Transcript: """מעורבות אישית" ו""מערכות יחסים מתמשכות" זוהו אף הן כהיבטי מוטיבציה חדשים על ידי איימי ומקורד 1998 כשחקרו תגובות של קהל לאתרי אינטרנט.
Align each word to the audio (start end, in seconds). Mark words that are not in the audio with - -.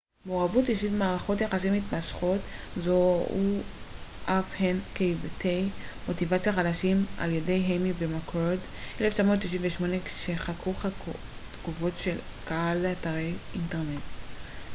"""מעורבות 0.25 0.69
אישית" 0.69 0.91
ו""מערכות 0.91 1.41
יחסים 1.41 1.73
מתמשכות" 1.73 2.41
זוהו 2.77 3.61
אף 4.25 4.53
הן 4.59 4.77
כהיבטי 4.95 5.69
מוטיבציה 6.07 6.53
חדשים 6.53 7.05
על 7.19 7.31
ידי 7.31 7.53
איימי 7.67 7.93
ומקורד 7.97 8.57
1998 9.01 9.95
כשחקרו 10.05 10.73
תגובות 11.61 11.93
של 11.97 12.17
קהל 12.45 12.77
לאתרי 12.87 13.33
אינטרנט. 13.53 14.01